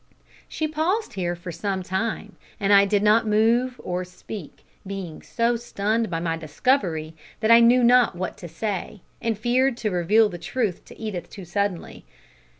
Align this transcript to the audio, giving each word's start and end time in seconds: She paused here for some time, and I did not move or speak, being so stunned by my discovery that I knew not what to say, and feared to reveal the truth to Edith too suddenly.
She 0.49 0.67
paused 0.67 1.13
here 1.13 1.35
for 1.35 1.51
some 1.51 1.83
time, 1.83 2.35
and 2.59 2.73
I 2.73 2.85
did 2.85 3.03
not 3.03 3.27
move 3.27 3.79
or 3.83 4.03
speak, 4.03 4.65
being 4.87 5.21
so 5.21 5.55
stunned 5.57 6.09
by 6.09 6.19
my 6.19 6.35
discovery 6.37 7.13
that 7.39 7.51
I 7.51 7.59
knew 7.59 7.83
not 7.83 8.15
what 8.15 8.35
to 8.39 8.47
say, 8.47 9.03
and 9.21 9.37
feared 9.37 9.77
to 9.77 9.91
reveal 9.91 10.27
the 10.27 10.39
truth 10.39 10.83
to 10.85 10.97
Edith 10.97 11.29
too 11.29 11.45
suddenly. 11.45 12.03